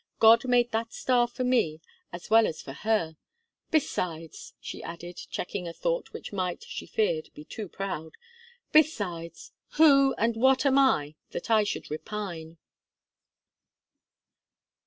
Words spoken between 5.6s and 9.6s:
a thought which might, she feared, be too proud, "besides,